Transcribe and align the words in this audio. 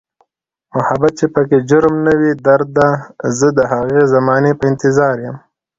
محبت 0.75 1.13
چې 1.19 1.25
پکې 1.33 1.57
جرم 1.69 1.95
نه 2.05 2.13
وي 2.19 2.31
درده، 2.45 2.87
زه 3.37 3.47
د 3.57 3.59
هغې 3.71 4.01
زمانې 4.13 4.51
په 4.59 4.63
انتظاریم 4.71 5.35